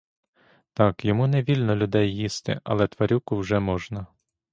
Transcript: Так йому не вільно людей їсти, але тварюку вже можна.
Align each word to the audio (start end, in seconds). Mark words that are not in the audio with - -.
Так 0.73 1.05
йому 1.05 1.27
не 1.27 1.41
вільно 1.43 1.75
людей 1.75 2.15
їсти, 2.15 2.61
але 2.63 2.87
тварюку 2.87 3.37
вже 3.37 3.59
можна. 3.59 4.07